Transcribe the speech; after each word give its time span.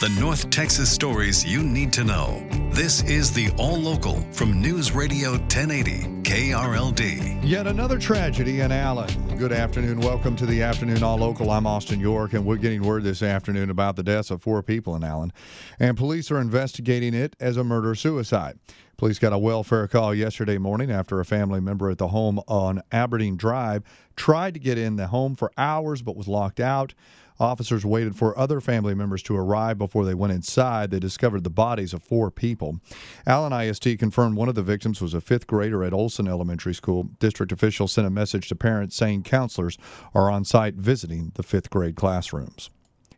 The 0.00 0.08
North 0.18 0.48
Texas 0.48 0.90
stories 0.90 1.44
you 1.44 1.62
need 1.62 1.92
to 1.92 2.04
know. 2.04 2.42
This 2.70 3.02
is 3.02 3.30
the 3.34 3.50
All 3.58 3.76
Local 3.76 4.18
from 4.32 4.58
News 4.58 4.92
Radio 4.92 5.32
1080 5.32 6.22
KRLD. 6.22 7.40
Yet 7.42 7.66
another 7.66 7.98
tragedy 7.98 8.60
in 8.60 8.72
Allen. 8.72 9.36
Good 9.36 9.52
afternoon. 9.52 10.00
Welcome 10.00 10.36
to 10.36 10.46
the 10.46 10.62
Afternoon 10.62 11.02
All 11.02 11.18
Local. 11.18 11.50
I'm 11.50 11.66
Austin 11.66 12.00
York, 12.00 12.32
and 12.32 12.46
we're 12.46 12.56
getting 12.56 12.82
word 12.82 13.02
this 13.02 13.22
afternoon 13.22 13.68
about 13.68 13.96
the 13.96 14.02
deaths 14.02 14.30
of 14.30 14.40
four 14.40 14.62
people 14.62 14.96
in 14.96 15.04
Allen. 15.04 15.34
And 15.78 15.98
police 15.98 16.30
are 16.30 16.40
investigating 16.40 17.12
it 17.12 17.36
as 17.38 17.58
a 17.58 17.64
murder 17.64 17.94
suicide. 17.94 18.58
Police 18.96 19.18
got 19.18 19.34
a 19.34 19.38
welfare 19.38 19.86
call 19.86 20.14
yesterday 20.14 20.56
morning 20.56 20.90
after 20.90 21.20
a 21.20 21.26
family 21.26 21.60
member 21.60 21.90
at 21.90 21.98
the 21.98 22.08
home 22.08 22.38
on 22.48 22.82
Aberdeen 22.90 23.36
Drive 23.36 23.82
tried 24.16 24.52
to 24.54 24.60
get 24.60 24.76
in 24.76 24.96
the 24.96 25.06
home 25.06 25.34
for 25.34 25.50
hours 25.58 26.00
but 26.02 26.16
was 26.16 26.28
locked 26.28 26.60
out. 26.60 26.94
Officers 27.40 27.86
waited 27.86 28.14
for 28.14 28.38
other 28.38 28.60
family 28.60 28.94
members 28.94 29.22
to 29.24 29.36
arrive 29.36 29.78
before 29.78 30.04
they 30.04 30.14
went 30.14 30.32
inside. 30.32 30.90
They 30.90 31.00
discovered 31.00 31.42
the 31.42 31.50
bodies 31.50 31.94
of 31.94 32.02
four 32.02 32.30
people. 32.30 32.80
Allen 33.26 33.52
ISD 33.52 33.98
confirmed 33.98 34.36
one 34.36 34.50
of 34.50 34.54
the 34.54 34.62
victims 34.62 35.00
was 35.00 35.14
a 35.14 35.20
fifth 35.22 35.46
grader 35.46 35.82
at 35.82 35.94
Olson 35.94 36.28
Elementary 36.28 36.74
School. 36.74 37.04
District 37.18 37.50
officials 37.50 37.92
sent 37.92 38.06
a 38.06 38.10
message 38.10 38.48
to 38.48 38.54
parents 38.54 38.94
saying 38.94 39.22
counselors 39.22 39.78
are 40.14 40.30
on 40.30 40.44
site 40.44 40.74
visiting 40.74 41.32
the 41.34 41.42
fifth 41.42 41.70
grade 41.70 41.96
classrooms. 41.96 42.68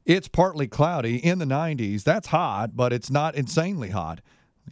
It's 0.04 0.28
partly 0.28 0.66
cloudy 0.66 1.16
in 1.16 1.38
the 1.38 1.44
90s. 1.44 2.04
That's 2.04 2.28
hot, 2.28 2.76
but 2.76 2.92
it's 2.92 3.10
not 3.10 3.34
insanely 3.34 3.90
hot. 3.90 4.20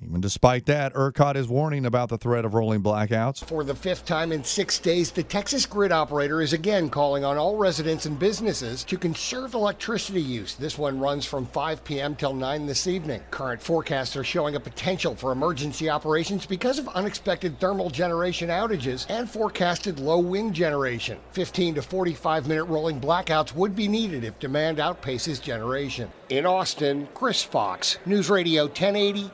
Even 0.03 0.21
despite 0.21 0.67
that, 0.67 0.95
ERCOT 0.95 1.37
is 1.37 1.49
warning 1.49 1.85
about 1.85 2.09
the 2.09 2.17
threat 2.17 2.45
of 2.45 2.55
rolling 2.55 2.83
blackouts. 2.83 3.45
For 3.45 3.65
the 3.65 3.75
fifth 3.75 4.07
time 4.07 4.33
in 4.33 4.43
six 4.43 4.79
days, 4.79 5.11
the 5.11 5.23
Texas 5.23 5.67
grid 5.67 5.93
operator 5.93 6.41
is 6.41 6.53
again 6.53 6.89
calling 6.89 7.25
on 7.25 7.37
all 7.37 7.57
residents 7.57 8.07
and 8.07 8.19
businesses 8.19 8.83
to 8.85 8.97
conserve 8.97 9.53
electricity 9.53 10.23
use. 10.23 10.55
This 10.55 10.79
one 10.79 10.99
runs 10.99 11.27
from 11.27 11.45
5 11.47 11.85
p.m. 11.85 12.17
till 12.17 12.33
9 12.33 12.67
this 12.67 12.87
evening. 12.87 13.21
Current 13.31 13.63
forecasts 13.63 14.17
are 14.17 14.25
showing 14.25 14.55
a 14.55 14.61
potential 14.61 15.15
for 15.15 15.33
emergency 15.33 15.91
operations 15.91 16.47
because 16.47 16.79
of 16.79 16.89
unexpected 16.89 17.61
thermal 17.61 17.91
generation 17.91 18.49
outages 18.49 19.07
and 19.11 19.29
forecasted 19.29 19.99
low 19.99 20.19
wind 20.19 20.55
generation. 20.55 21.19
15 21.33 21.75
to 21.75 21.83
45 21.83 22.49
minute 22.49 22.65
rolling 22.65 23.01
blackouts 23.01 23.55
would 23.55 23.77
be 23.77 23.87
needed 23.87 24.25
if 24.25 24.39
demand 24.39 24.79
outpaces 24.79 25.43
generation. 25.43 26.11
In 26.31 26.47
Austin, 26.47 27.09
Chris 27.13 27.43
Fox, 27.43 27.99
News 28.07 28.31
Radio 28.31 28.65
1080 28.67 29.31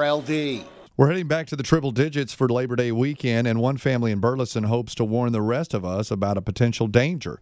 KRLD. 0.00 0.64
We're 0.96 1.08
heading 1.08 1.28
back 1.28 1.46
to 1.48 1.56
the 1.56 1.62
triple 1.62 1.90
digits 1.90 2.32
for 2.32 2.48
Labor 2.48 2.76
Day 2.76 2.90
weekend, 2.92 3.46
and 3.46 3.60
one 3.60 3.76
family 3.76 4.12
in 4.12 4.20
Burleson 4.20 4.64
hopes 4.64 4.94
to 4.96 5.04
warn 5.04 5.32
the 5.32 5.42
rest 5.42 5.74
of 5.74 5.84
us 5.84 6.10
about 6.10 6.36
a 6.36 6.42
potential 6.42 6.86
danger. 6.86 7.40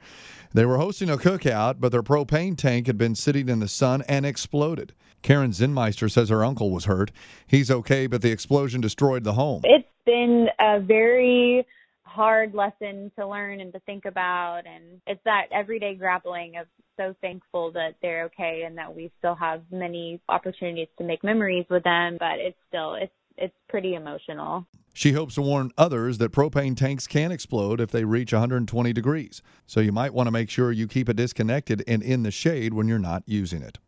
They 0.55 0.65
were 0.65 0.79
hosting 0.79 1.11
a 1.11 1.17
cookout, 1.17 1.77
but 1.79 1.93
their 1.93 2.03
propane 2.03 2.57
tank 2.57 2.87
had 2.87 2.99
been 2.99 3.15
sitting 3.15 3.49
in 3.49 3.61
the 3.61 3.69
sun 3.69 4.03
and 4.09 4.27
exploded. 4.27 4.93
Karen 5.23 5.51
Zinmeister 5.51 6.11
says 6.11 6.29
her 6.31 6.45
uncle 6.45 6.71
was 6.71 6.85
hurt. 6.87 7.11
He's 7.47 7.71
okay, 7.71 8.07
but 8.07 8.23
the 8.23 8.31
explosion 8.31 8.81
destroyed 8.81 9.25
the 9.25 9.35
home. 9.35 9.63
It's 9.65 9.89
been 10.05 10.49
a 10.61 10.81
very 10.81 11.67
hard 12.09 12.55
lesson 12.55 13.13
to 13.19 13.27
learn 13.27 13.61
and 13.61 13.73
to 13.73 13.81
think 13.81 14.05
about. 14.05 14.63
And 14.67 15.01
it's 15.07 15.21
that 15.25 15.47
everyday 15.53 15.95
grappling 15.95 16.57
of 16.57 16.67
so 16.97 17.15
thankful 17.21 17.71
that 17.73 17.95
they're 18.03 18.25
okay 18.25 18.65
and 18.67 18.77
that 18.77 18.95
we 18.95 19.13
still 19.19 19.37
have 19.37 19.63
many 19.71 20.21
opportunities 20.29 20.89
to 20.99 21.05
make 21.05 21.23
memories 21.23 21.65
with 21.71 21.85
them 21.85 22.17
but 22.19 22.41
it's 22.41 22.59
still 22.69 22.95
it's 22.95 23.13
it's 23.41 23.55
pretty 23.69 23.95
emotional. 23.95 24.67
She 24.93 25.13
hopes 25.13 25.37
to 25.37 25.43
warn 25.43 25.71
others 25.79 26.19
that 26.19 26.33
propane 26.33 26.77
tanks 26.77 27.07
can 27.07 27.31
explode 27.31 27.81
if 27.81 27.93
they 27.93 28.05
reach 28.05 28.33
120 28.33 28.93
degrees. 28.93 29.43
So 29.65 29.79
you 29.79 29.93
might 29.93 30.13
want 30.13 30.27
to 30.27 30.33
make 30.33 30.51
sure 30.51 30.73
you 30.73 30.89
keep 30.89 31.09
it 31.09 31.15
disconnected 31.15 31.85
and 31.87 32.03
in 32.03 32.25
the 32.25 32.33
shade 32.33 32.75
when 32.75 32.89
you're 32.89 32.99
not 32.99 33.23
using 33.27 33.63
it 33.63 33.79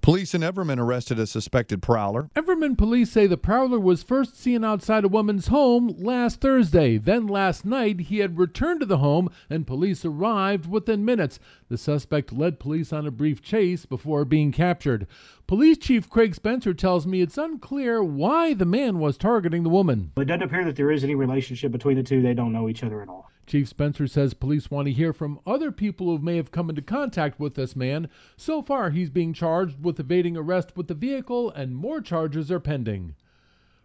Police 0.00 0.34
in 0.34 0.42
Everman 0.42 0.78
arrested 0.78 1.18
a 1.18 1.26
suspected 1.26 1.82
prowler. 1.82 2.28
Everman 2.36 2.78
police 2.78 3.10
say 3.10 3.26
the 3.26 3.36
prowler 3.36 3.80
was 3.80 4.02
first 4.02 4.38
seen 4.38 4.64
outside 4.64 5.04
a 5.04 5.08
woman's 5.08 5.48
home 5.48 5.94
last 5.98 6.40
Thursday. 6.40 6.96
Then 6.96 7.26
last 7.26 7.64
night, 7.64 8.00
he 8.00 8.18
had 8.18 8.38
returned 8.38 8.80
to 8.80 8.86
the 8.86 8.98
home 8.98 9.28
and 9.50 9.66
police 9.66 10.04
arrived 10.04 10.70
within 10.70 11.04
minutes. 11.04 11.38
The 11.68 11.78
suspect 11.78 12.32
led 12.32 12.60
police 12.60 12.92
on 12.92 13.06
a 13.06 13.10
brief 13.10 13.42
chase 13.42 13.84
before 13.86 14.24
being 14.24 14.52
captured. 14.52 15.06
Police 15.46 15.78
Chief 15.78 16.08
Craig 16.08 16.34
Spencer 16.34 16.74
tells 16.74 17.06
me 17.06 17.20
it's 17.20 17.38
unclear 17.38 18.02
why 18.02 18.54
the 18.54 18.64
man 18.64 18.98
was 18.98 19.16
targeting 19.16 19.62
the 19.62 19.68
woman. 19.68 20.12
It 20.16 20.24
doesn't 20.24 20.42
appear 20.42 20.64
that 20.64 20.76
there 20.76 20.90
is 20.90 21.04
any 21.04 21.14
relationship 21.14 21.72
between 21.72 21.96
the 21.96 22.02
two. 22.02 22.22
They 22.22 22.34
don't 22.34 22.52
know 22.52 22.68
each 22.68 22.82
other 22.82 23.02
at 23.02 23.08
all. 23.08 23.30
Chief 23.46 23.68
Spencer 23.68 24.06
says 24.08 24.34
police 24.34 24.70
want 24.70 24.86
to 24.86 24.92
hear 24.92 25.12
from 25.12 25.38
other 25.46 25.70
people 25.70 26.08
who 26.08 26.18
may 26.18 26.36
have 26.36 26.50
come 26.50 26.68
into 26.68 26.82
contact 26.82 27.38
with 27.38 27.54
this 27.54 27.76
man. 27.76 28.08
So 28.36 28.60
far, 28.60 28.90
he's 28.90 29.10
being 29.10 29.32
charged 29.32 29.82
with 29.84 30.00
evading 30.00 30.36
arrest 30.36 30.76
with 30.76 30.88
the 30.88 30.94
vehicle, 30.94 31.50
and 31.50 31.76
more 31.76 32.00
charges 32.00 32.50
are 32.50 32.60
pending. 32.60 33.14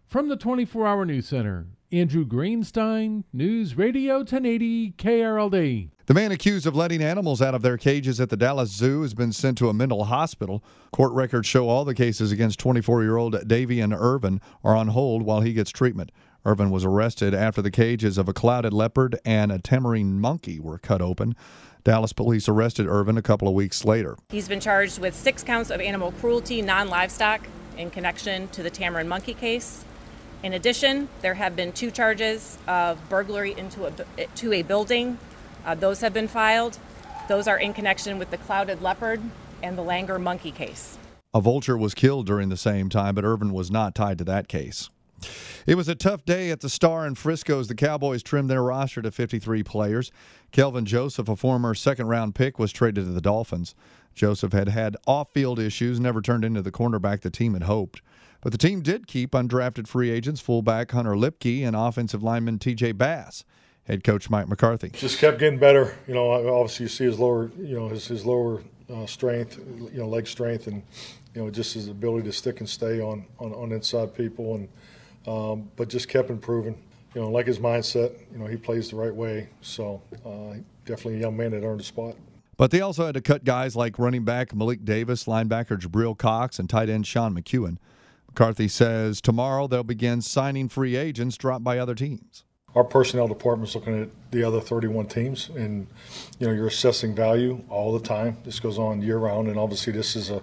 From 0.06 0.28
the 0.28 0.36
24 0.36 0.86
Hour 0.86 1.04
News 1.06 1.26
Center, 1.26 1.68
Andrew 1.92 2.26
Greenstein, 2.26 3.24
News 3.32 3.76
Radio 3.76 4.16
1080 4.18 4.92
KRLD. 4.92 5.90
The 6.06 6.14
man 6.14 6.32
accused 6.32 6.66
of 6.66 6.74
letting 6.74 7.02
animals 7.02 7.40
out 7.40 7.54
of 7.54 7.62
their 7.62 7.78
cages 7.78 8.20
at 8.20 8.28
the 8.28 8.36
Dallas 8.36 8.70
Zoo 8.70 9.02
has 9.02 9.14
been 9.14 9.32
sent 9.32 9.56
to 9.58 9.68
a 9.68 9.74
mental 9.74 10.04
hospital. 10.04 10.64
Court 10.90 11.12
records 11.12 11.46
show 11.46 11.68
all 11.68 11.84
the 11.84 11.94
cases 11.94 12.32
against 12.32 12.58
24 12.58 13.02
year 13.02 13.16
old 13.16 13.34
Davion 13.46 13.96
Irvin 13.96 14.40
are 14.64 14.74
on 14.74 14.88
hold 14.88 15.22
while 15.22 15.40
he 15.40 15.52
gets 15.52 15.70
treatment. 15.70 16.10
Irvin 16.44 16.70
was 16.70 16.84
arrested 16.84 17.34
after 17.34 17.62
the 17.62 17.70
cages 17.70 18.18
of 18.18 18.28
a 18.28 18.32
clouded 18.32 18.72
leopard 18.72 19.18
and 19.24 19.52
a 19.52 19.58
tamarin 19.58 20.14
monkey 20.14 20.58
were 20.58 20.78
cut 20.78 21.00
open. 21.00 21.36
Dallas 21.84 22.12
police 22.12 22.48
arrested 22.48 22.86
Irvin 22.86 23.16
a 23.16 23.22
couple 23.22 23.46
of 23.46 23.54
weeks 23.54 23.84
later. 23.84 24.16
He's 24.30 24.48
been 24.48 24.60
charged 24.60 24.98
with 24.98 25.14
six 25.14 25.42
counts 25.42 25.70
of 25.70 25.80
animal 25.80 26.12
cruelty, 26.12 26.62
non 26.62 26.88
livestock, 26.88 27.46
in 27.76 27.90
connection 27.90 28.48
to 28.48 28.62
the 28.62 28.70
tamarin 28.70 29.06
monkey 29.06 29.34
case. 29.34 29.84
In 30.42 30.52
addition, 30.52 31.08
there 31.20 31.34
have 31.34 31.54
been 31.54 31.72
two 31.72 31.90
charges 31.90 32.58
of 32.66 32.98
burglary 33.08 33.56
into 33.56 33.86
a, 33.86 34.26
to 34.26 34.52
a 34.52 34.62
building. 34.62 35.18
Uh, 35.64 35.76
those 35.76 36.00
have 36.00 36.12
been 36.12 36.28
filed. 36.28 36.78
Those 37.28 37.46
are 37.46 37.58
in 37.58 37.72
connection 37.72 38.18
with 38.18 38.30
the 38.30 38.38
clouded 38.38 38.82
leopard 38.82 39.22
and 39.62 39.78
the 39.78 39.82
langur 39.82 40.20
monkey 40.20 40.50
case. 40.50 40.98
A 41.32 41.40
vulture 41.40 41.78
was 41.78 41.94
killed 41.94 42.26
during 42.26 42.48
the 42.48 42.56
same 42.56 42.88
time, 42.88 43.14
but 43.14 43.24
Irvin 43.24 43.52
was 43.52 43.70
not 43.70 43.94
tied 43.94 44.18
to 44.18 44.24
that 44.24 44.48
case. 44.48 44.90
It 45.66 45.76
was 45.76 45.88
a 45.88 45.94
tough 45.94 46.24
day 46.24 46.50
at 46.50 46.60
the 46.60 46.68
Star 46.68 47.06
in 47.06 47.14
Frisco 47.14 47.60
as 47.60 47.68
the 47.68 47.74
Cowboys 47.74 48.22
trimmed 48.22 48.50
their 48.50 48.62
roster 48.62 49.02
to 49.02 49.10
53 49.10 49.62
players. 49.62 50.10
Kelvin 50.50 50.84
Joseph, 50.84 51.28
a 51.28 51.36
former 51.36 51.74
second 51.74 52.08
round 52.08 52.34
pick, 52.34 52.58
was 52.58 52.72
traded 52.72 53.04
to 53.04 53.12
the 53.12 53.20
Dolphins. 53.20 53.74
Joseph 54.14 54.52
had 54.52 54.68
had 54.68 54.96
off 55.06 55.32
field 55.32 55.58
issues, 55.58 55.98
never 55.98 56.20
turned 56.20 56.44
into 56.44 56.62
the 56.62 56.72
cornerback 56.72 57.22
the 57.22 57.30
team 57.30 57.54
had 57.54 57.62
hoped. 57.62 58.02
But 58.42 58.52
the 58.52 58.58
team 58.58 58.82
did 58.82 59.06
keep 59.06 59.30
undrafted 59.30 59.86
free 59.86 60.10
agents 60.10 60.40
fullback 60.40 60.90
Hunter 60.90 61.12
Luepke 61.12 61.66
and 61.66 61.76
offensive 61.76 62.22
lineman 62.22 62.58
TJ 62.58 62.98
Bass. 62.98 63.44
Head 63.84 64.04
coach 64.04 64.30
Mike 64.30 64.48
McCarthy 64.48 64.90
just 64.90 65.18
kept 65.18 65.40
getting 65.40 65.58
better. 65.58 65.96
You 66.06 66.14
know, 66.14 66.30
obviously 66.30 66.84
you 66.84 66.88
see 66.88 67.04
his 67.04 67.18
lower, 67.18 67.50
you 67.58 67.74
know, 67.76 67.88
his, 67.88 68.06
his 68.06 68.24
lower 68.24 68.62
uh, 68.92 69.06
strength, 69.06 69.58
you 69.92 69.98
know, 69.98 70.06
leg 70.06 70.28
strength, 70.28 70.68
and 70.68 70.84
you 71.34 71.42
know, 71.42 71.50
just 71.50 71.74
his 71.74 71.88
ability 71.88 72.26
to 72.26 72.32
stick 72.32 72.60
and 72.60 72.68
stay 72.68 73.00
on 73.00 73.26
on, 73.40 73.52
on 73.52 73.72
inside 73.72 74.14
people 74.14 74.54
and 74.54 74.68
um, 75.26 75.70
but 75.76 75.88
just 75.88 76.08
kept 76.08 76.30
improving. 76.30 76.78
You 77.14 77.22
know, 77.22 77.30
like 77.30 77.46
his 77.46 77.58
mindset, 77.58 78.12
you 78.32 78.38
know, 78.38 78.46
he 78.46 78.56
plays 78.56 78.90
the 78.90 78.96
right 78.96 79.14
way. 79.14 79.48
So 79.60 80.02
uh, 80.24 80.56
definitely 80.84 81.16
a 81.16 81.20
young 81.22 81.36
man 81.36 81.50
that 81.50 81.62
earned 81.62 81.80
a 81.80 81.84
spot. 81.84 82.16
But 82.56 82.70
they 82.70 82.80
also 82.80 83.06
had 83.06 83.14
to 83.14 83.20
cut 83.20 83.44
guys 83.44 83.74
like 83.74 83.98
running 83.98 84.24
back 84.24 84.54
Malik 84.54 84.84
Davis, 84.84 85.24
linebacker 85.24 85.78
Jabril 85.78 86.16
Cox, 86.16 86.58
and 86.58 86.70
tight 86.70 86.88
end 86.88 87.06
Sean 87.06 87.34
McKeon. 87.34 87.78
McCarthy 88.28 88.68
says 88.68 89.20
tomorrow 89.20 89.66
they'll 89.66 89.82
begin 89.82 90.22
signing 90.22 90.68
free 90.68 90.96
agents 90.96 91.36
dropped 91.36 91.64
by 91.64 91.78
other 91.78 91.94
teams. 91.94 92.44
Our 92.74 92.84
personnel 92.84 93.28
department's 93.28 93.74
looking 93.74 94.00
at 94.00 94.08
the 94.30 94.42
other 94.42 94.58
31 94.58 95.06
teams, 95.08 95.50
and 95.50 95.86
you 96.38 96.46
know 96.46 96.52
you're 96.54 96.68
assessing 96.68 97.14
value 97.14 97.62
all 97.68 97.92
the 97.92 98.00
time. 98.00 98.38
This 98.44 98.60
goes 98.60 98.78
on 98.78 99.02
year 99.02 99.18
round, 99.18 99.48
and 99.48 99.58
obviously 99.58 99.92
this 99.92 100.16
is 100.16 100.30
a, 100.30 100.42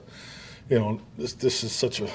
you 0.70 0.78
know, 0.78 1.02
this 1.18 1.34
this 1.34 1.64
is 1.64 1.72
such 1.72 2.02
a 2.02 2.10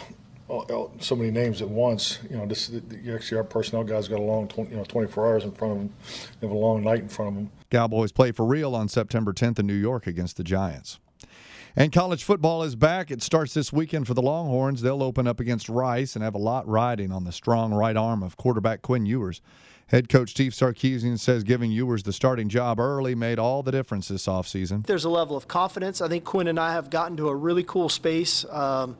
so 0.48 1.16
many 1.16 1.30
names 1.30 1.62
at 1.62 1.68
once. 1.68 2.18
You 2.30 2.36
know, 2.36 2.46
this 2.46 2.70
actually 3.12 3.38
our 3.38 3.44
personnel 3.44 3.84
guys 3.84 4.08
got 4.08 4.18
a 4.18 4.22
long, 4.22 4.48
20, 4.48 4.70
you 4.70 4.76
know, 4.76 4.84
24 4.84 5.26
hours 5.26 5.44
in 5.44 5.52
front 5.52 5.72
of 5.72 5.78
them. 5.78 5.94
They 6.40 6.46
have 6.46 6.54
a 6.54 6.58
long 6.58 6.82
night 6.82 7.00
in 7.00 7.08
front 7.08 7.28
of 7.30 7.34
them. 7.34 7.50
Cowboys 7.70 8.12
play 8.12 8.32
for 8.32 8.44
real 8.44 8.74
on 8.74 8.88
September 8.88 9.32
10th 9.32 9.58
in 9.58 9.66
New 9.66 9.74
York 9.74 10.06
against 10.06 10.36
the 10.36 10.44
Giants. 10.44 11.00
And 11.76 11.92
college 11.92 12.22
football 12.22 12.62
is 12.62 12.76
back. 12.76 13.10
It 13.10 13.20
starts 13.20 13.52
this 13.54 13.72
weekend 13.72 14.06
for 14.06 14.14
the 14.14 14.22
Longhorns. 14.22 14.80
They'll 14.80 15.02
open 15.02 15.26
up 15.26 15.40
against 15.40 15.68
Rice 15.68 16.14
and 16.14 16.22
have 16.22 16.36
a 16.36 16.38
lot 16.38 16.68
riding 16.68 17.10
on 17.10 17.24
the 17.24 17.32
strong 17.32 17.74
right 17.74 17.96
arm 17.96 18.22
of 18.22 18.36
quarterback 18.36 18.80
Quinn 18.80 19.06
Ewers. 19.06 19.40
Head 19.88 20.08
coach 20.08 20.30
Steve 20.30 20.52
Sarkisian 20.52 21.18
says 21.18 21.42
giving 21.42 21.72
Ewers 21.72 22.04
the 22.04 22.12
starting 22.12 22.48
job 22.48 22.78
early 22.78 23.14
made 23.14 23.38
all 23.38 23.62
the 23.62 23.72
difference 23.72 24.08
this 24.08 24.26
offseason. 24.26 24.86
There's 24.86 25.04
a 25.04 25.10
level 25.10 25.36
of 25.36 25.48
confidence. 25.48 26.00
I 26.00 26.08
think 26.08 26.24
Quinn 26.24 26.46
and 26.46 26.60
I 26.60 26.72
have 26.72 26.90
gotten 26.90 27.16
to 27.16 27.28
a 27.28 27.34
really 27.34 27.64
cool 27.64 27.88
space. 27.88 28.44
Um, 28.50 28.96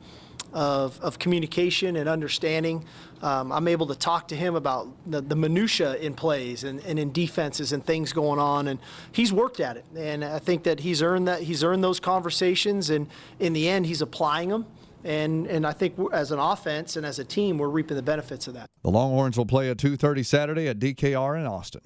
of, 0.55 0.99
of 1.01 1.19
communication 1.19 1.97
and 1.97 2.07
understanding. 2.07 2.85
Um, 3.21 3.51
I'm 3.51 3.67
able 3.67 3.87
to 3.87 3.95
talk 3.95 4.29
to 4.29 4.35
him 4.35 4.55
about 4.55 4.87
the, 5.05 5.19
the 5.19 5.35
minutia 5.35 5.95
in 5.97 6.13
plays 6.13 6.63
and, 6.63 6.79
and 6.85 6.97
in 6.97 7.11
defenses 7.11 7.73
and 7.73 7.85
things 7.85 8.13
going 8.13 8.39
on, 8.39 8.69
and 8.69 8.79
he's 9.11 9.33
worked 9.33 9.59
at 9.59 9.75
it. 9.75 9.85
And 9.95 10.23
I 10.23 10.39
think 10.39 10.63
that 10.63 10.79
he's 10.79 11.01
earned 11.01 11.27
that 11.27 11.41
he's 11.41 11.63
earned 11.63 11.83
those 11.83 11.99
conversations, 11.99 12.89
and 12.89 13.07
in 13.37 13.51
the 13.53 13.67
end, 13.67 13.85
he's 13.85 14.01
applying 14.01 14.49
them. 14.49 14.65
And, 15.03 15.45
and 15.45 15.67
I 15.67 15.73
think 15.73 15.99
as 16.13 16.31
an 16.31 16.39
offense 16.39 16.95
and 16.95 17.05
as 17.05 17.19
a 17.19 17.25
team, 17.25 17.59
we're 17.59 17.69
reaping 17.69 17.95
the 17.95 18.01
benefits 18.01 18.47
of 18.47 18.55
that. 18.55 18.69
The 18.81 18.89
Longhorns 18.89 19.37
will 19.37 19.45
play 19.45 19.69
at 19.69 19.77
2:30 19.77 20.25
Saturday 20.25 20.67
at 20.67 20.79
DKR 20.79 21.37
in 21.37 21.45
Austin. 21.45 21.81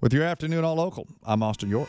With 0.00 0.12
your 0.12 0.24
afternoon 0.24 0.64
all 0.64 0.74
local, 0.74 1.08
I'm 1.24 1.42
Austin 1.42 1.70
York. 1.70 1.88